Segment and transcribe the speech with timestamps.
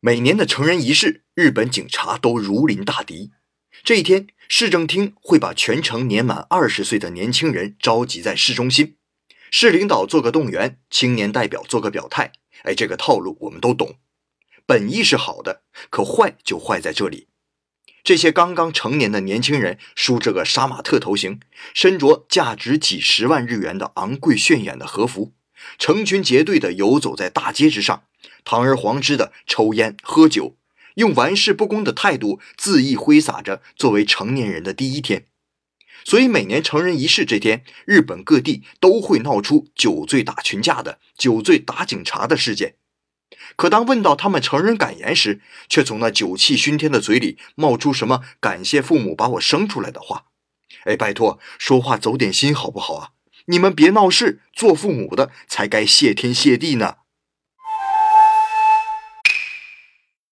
[0.00, 3.32] 每年的成人仪式，日本警察都如临大敌。
[3.82, 8.94] 这一天，市政厅会把全城年满二十岁的年轻人召集在市中心，
[9.50, 12.30] 市领导做个动员，青年代表做个表态。
[12.62, 13.96] 哎，这个套路我们都懂。
[14.66, 17.26] 本意是好的，可坏就坏在这里。
[18.04, 21.40] 这些刚刚成年的年轻人梳着个杀马特头型，
[21.74, 25.34] 身着价值几十万日元的昂贵炫眼的和服，
[25.76, 28.04] 成群结队地游走在大街之上。
[28.48, 30.56] 堂而皇之的抽烟喝酒，
[30.94, 35.26] 用玩世不恭的态度恣意挥洒着作为成年人的第一天。
[36.02, 42.76] 所以每年成人仪式这天，日本各地都会闹出酒醉打群架的、酒醉打警察的事件。
[43.54, 50.24] 可当问到他们成人感言时，却从那酒气熏天的嘴里冒出什么“感谢父母把我生出来的话”。
[50.88, 53.10] 哎，拜托，说话走点心好不好啊？
[53.44, 56.96] 你们别闹事，做父母的才该谢天谢地呢。